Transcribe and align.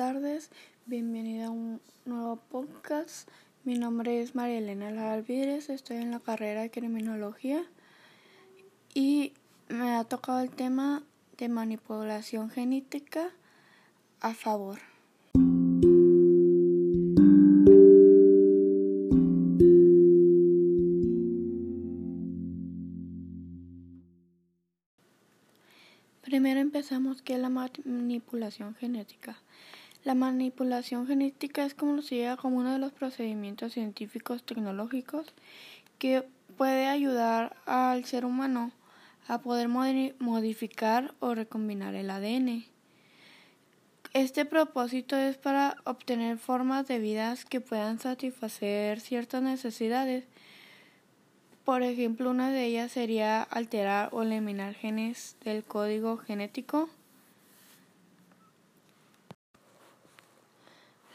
tardes, 0.00 0.50
bienvenida 0.86 1.48
a 1.48 1.50
un 1.50 1.78
nuevo 2.06 2.36
podcast. 2.36 3.28
Mi 3.64 3.76
nombre 3.76 4.22
es 4.22 4.34
María 4.34 4.56
Elena 4.56 5.12
Alvídez, 5.12 5.68
estoy 5.68 5.98
en 5.98 6.10
la 6.10 6.20
carrera 6.20 6.62
de 6.62 6.70
criminología 6.70 7.62
y 8.94 9.34
me 9.68 9.96
ha 9.96 10.04
tocado 10.04 10.40
el 10.40 10.48
tema 10.48 11.02
de 11.36 11.50
manipulación 11.50 12.48
genética 12.48 13.28
a 14.22 14.32
favor. 14.32 14.78
Primero 26.22 26.60
empezamos 26.60 27.20
que 27.20 27.34
es 27.34 27.40
la 27.40 27.50
manipulación 27.50 28.74
genética. 28.76 29.36
La 30.04 30.14
manipulación 30.14 31.06
genética 31.06 31.64
es 31.64 31.74
conocida 31.74 32.36
como 32.36 32.58
uno 32.58 32.72
de 32.72 32.78
los 32.78 32.92
procedimientos 32.92 33.74
científicos 33.74 34.42
tecnológicos 34.44 35.26
que 35.98 36.26
puede 36.56 36.86
ayudar 36.86 37.56
al 37.66 38.04
ser 38.04 38.24
humano 38.24 38.72
a 39.28 39.40
poder 39.40 39.68
modificar 39.68 41.14
o 41.20 41.34
recombinar 41.34 41.94
el 41.94 42.10
ADN. 42.10 42.64
Este 44.12 44.44
propósito 44.44 45.16
es 45.16 45.36
para 45.36 45.76
obtener 45.84 46.38
formas 46.38 46.88
de 46.88 46.98
vidas 46.98 47.44
que 47.44 47.60
puedan 47.60 47.98
satisfacer 47.98 49.00
ciertas 49.00 49.42
necesidades 49.42 50.26
por 51.70 51.84
ejemplo, 51.84 52.30
una 52.30 52.50
de 52.50 52.64
ellas 52.64 52.90
sería 52.90 53.42
alterar 53.42 54.08
o 54.12 54.22
eliminar 54.22 54.74
genes 54.74 55.36
del 55.44 55.62
código 55.62 56.16
genético. 56.16 56.88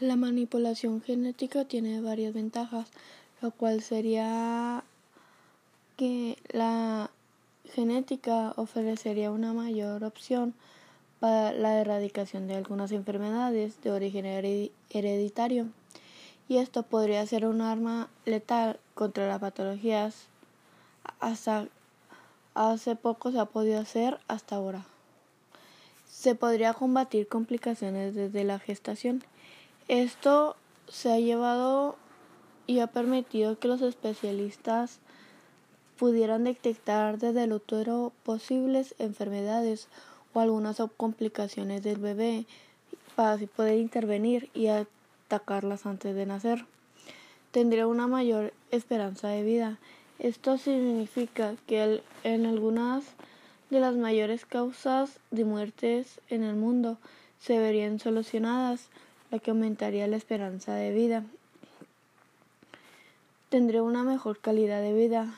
La 0.00 0.16
manipulación 0.16 1.00
genética 1.02 1.64
tiene 1.64 2.00
varias 2.00 2.34
ventajas, 2.34 2.88
lo 3.40 3.50
cual 3.52 3.82
sería 3.82 4.82
que 5.96 6.36
la 6.48 7.10
genética 7.72 8.52
ofrecería 8.56 9.30
una 9.30 9.52
mayor 9.52 10.04
opción 10.04 10.54
para 11.20 11.52
la 11.52 11.80
erradicación 11.80 12.48
de 12.48 12.56
algunas 12.56 12.92
enfermedades 12.92 13.80
de 13.82 13.92
origen 13.92 14.26
hereditario 14.90 15.68
y 16.48 16.58
esto 16.58 16.82
podría 16.82 17.24
ser 17.26 17.46
un 17.46 17.60
arma 17.60 18.08
letal 18.26 18.78
contra 18.94 19.26
las 19.26 19.40
patologías 19.40 20.26
hasta 21.20 21.68
hace 22.54 22.96
poco 22.96 23.32
se 23.32 23.38
ha 23.38 23.46
podido 23.46 23.80
hacer 23.80 24.18
hasta 24.28 24.56
ahora. 24.56 24.84
Se 26.08 26.34
podría 26.34 26.72
combatir 26.74 27.28
complicaciones 27.28 28.14
desde 28.14 28.44
la 28.44 28.58
gestación. 28.58 29.24
Esto 29.88 30.56
se 30.88 31.12
ha 31.12 31.18
llevado 31.18 31.96
y 32.66 32.80
ha 32.80 32.86
permitido 32.86 33.58
que 33.58 33.68
los 33.68 33.82
especialistas 33.82 34.98
pudieran 35.98 36.44
detectar 36.44 37.18
desde 37.18 37.44
el 37.44 37.52
útero 37.52 38.12
posibles 38.22 38.94
enfermedades 38.98 39.88
o 40.32 40.40
algunas 40.40 40.82
complicaciones 40.96 41.82
del 41.82 41.98
bebé 41.98 42.46
para 43.14 43.32
así 43.32 43.46
poder 43.46 43.78
intervenir 43.78 44.50
y 44.54 44.66
atacarlas 44.66 45.86
antes 45.86 46.14
de 46.14 46.26
nacer. 46.26 46.66
Tendría 47.52 47.86
una 47.86 48.06
mayor 48.06 48.52
esperanza 48.70 49.28
de 49.28 49.42
vida 49.44 49.78
esto 50.18 50.58
significa 50.58 51.56
que 51.66 52.00
en 52.22 52.46
algunas 52.46 53.04
de 53.70 53.80
las 53.80 53.96
mayores 53.96 54.46
causas 54.46 55.18
de 55.32 55.44
muertes 55.44 56.20
en 56.30 56.44
el 56.44 56.54
mundo 56.54 56.98
se 57.40 57.58
verían 57.58 57.98
solucionadas, 57.98 58.88
que 59.38 59.50
aumentaría 59.50 60.06
la 60.06 60.16
esperanza 60.16 60.74
de 60.74 60.92
vida. 60.92 61.24
Tendría 63.48 63.82
una 63.82 64.02
mejor 64.02 64.38
calidad 64.40 64.80
de 64.80 64.92
vida. 64.92 65.34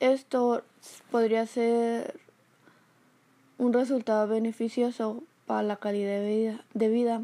Esto 0.00 0.62
podría 1.10 1.46
ser 1.46 2.18
un 3.58 3.72
resultado 3.72 4.26
beneficioso 4.26 5.22
para 5.46 5.62
la 5.62 5.76
calidad 5.76 6.20
de 6.20 6.36
vida, 6.36 6.64
de 6.74 6.88
vida, 6.88 7.22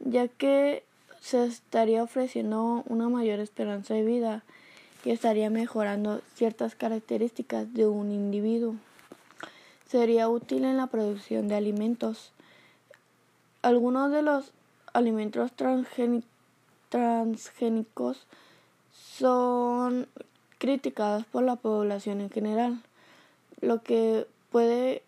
ya 0.00 0.28
que 0.28 0.82
se 1.20 1.44
estaría 1.44 2.02
ofreciendo 2.02 2.82
una 2.86 3.08
mayor 3.08 3.40
esperanza 3.40 3.94
de 3.94 4.04
vida 4.04 4.42
que 5.04 5.12
estaría 5.12 5.50
mejorando 5.50 6.20
ciertas 6.34 6.74
características 6.74 7.72
de 7.72 7.86
un 7.86 8.12
individuo. 8.12 8.74
Sería 9.86 10.28
útil 10.28 10.64
en 10.64 10.76
la 10.76 10.86
producción 10.86 11.48
de 11.48 11.56
alimentos. 11.56 12.32
Algunos 13.62 14.10
de 14.10 14.22
los 14.22 14.52
alimentos 14.92 15.52
transgénicos 16.88 18.26
son 18.92 20.08
criticados 20.58 21.24
por 21.26 21.42
la 21.42 21.56
población 21.56 22.20
en 22.20 22.30
general, 22.30 22.82
lo 23.60 23.82
que 23.82 24.26
puede 24.50 25.02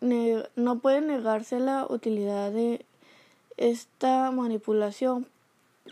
no 0.00 0.78
puede 0.78 1.00
negarse 1.00 1.58
la 1.58 1.86
utilidad 1.88 2.52
de 2.52 2.84
esta 3.56 4.30
manipulación, 4.30 5.26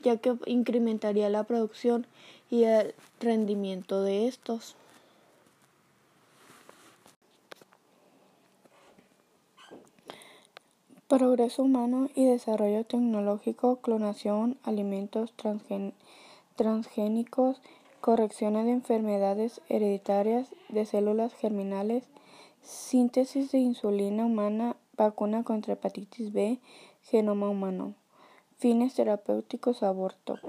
ya 0.03 0.19
que 0.19 0.37
incrementaría 0.47 1.29
la 1.29 1.43
producción 1.45 2.07
y 2.51 2.65
el 2.65 2.95
rendimiento 3.21 4.03
de 4.03 4.29
estos. 4.29 4.77
Progreso 11.09 11.63
humano 11.63 12.09
y 12.17 12.25
desarrollo 12.25 12.85
tecnológico, 12.85 13.77
clonación, 13.77 14.59
alimentos 14.65 15.33
transgénicos, 16.57 17.63
correcciones 18.01 18.65
de 18.65 18.73
enfermedades 18.73 19.61
hereditarias 19.69 20.49
de 20.69 20.85
células 20.85 21.33
germinales, 21.33 22.09
síntesis 22.61 23.53
de 23.53 23.59
insulina 23.59 24.27
humana, 24.27 24.75
vacuna 24.97 25.45
contra 25.45 25.75
hepatitis 25.75 26.33
B, 26.33 26.59
genoma 27.03 27.49
humano. 27.49 27.95
Fines 28.59 28.95
terapéuticos 28.95 29.85
aborto. 29.85 30.41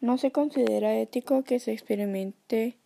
No 0.00 0.16
se 0.16 0.30
considera 0.30 0.96
ético 0.96 1.42
que 1.42 1.58
se 1.58 1.72
experimente 1.72 2.76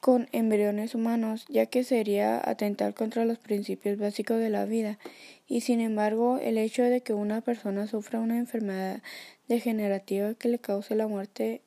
con 0.00 0.28
embriones 0.32 0.94
humanos, 0.94 1.44
ya 1.48 1.66
que 1.66 1.82
sería 1.84 2.40
atentar 2.48 2.94
contra 2.94 3.24
los 3.24 3.38
principios 3.38 3.98
básicos 3.98 4.38
de 4.38 4.50
la 4.50 4.64
vida, 4.64 4.98
y 5.46 5.62
sin 5.62 5.80
embargo 5.80 6.38
el 6.40 6.58
hecho 6.58 6.84
de 6.84 7.00
que 7.00 7.14
una 7.14 7.40
persona 7.40 7.86
sufra 7.86 8.20
una 8.20 8.38
enfermedad 8.38 9.02
degenerativa 9.48 10.34
que 10.34 10.48
le 10.48 10.58
cause 10.58 10.94
la 10.94 11.08
muerte, 11.08 11.62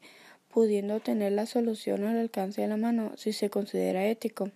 pudiendo 0.50 1.00
tener 1.00 1.32
la 1.34 1.46
solución 1.46 2.04
al 2.04 2.18
alcance 2.18 2.62
de 2.62 2.68
la 2.68 2.78
mano, 2.78 3.12
si 3.18 3.34
se 3.34 3.50
considera 3.50 4.06
ético. 4.06 4.52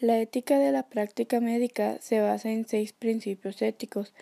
La 0.00 0.20
ética 0.20 0.60
de 0.60 0.70
la 0.70 0.84
práctica 0.84 1.40
médica 1.40 1.98
se 2.00 2.20
basa 2.20 2.50
en 2.50 2.68
seis 2.68 2.92
principios 2.92 3.60
éticos, 3.62 4.14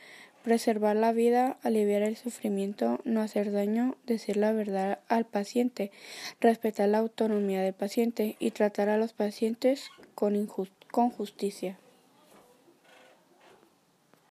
preservar 0.47 0.95
la 0.95 1.13
vida, 1.13 1.59
aliviar 1.65 2.03
el 2.03 2.17
sufrimiento, 2.17 3.01
no 3.03 3.21
hacer 3.21 3.51
daño, 3.51 3.97
decir 4.07 4.37
la 4.37 4.53
verdad 4.53 5.01
al 5.09 5.25
paciente, 5.25 5.91
respetar 6.41 6.89
la 6.89 6.99
autonomía 6.99 7.63
del 7.63 7.75
paciente 7.75 8.37
y 8.39 8.53
tratar 8.53 8.89
a 8.89 8.97
los 8.97 9.13
pacientes 9.13 9.91
con, 10.15 10.47
justicia. 10.47 11.81